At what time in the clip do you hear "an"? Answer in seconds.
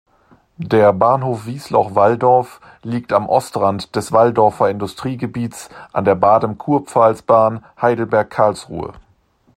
5.93-6.05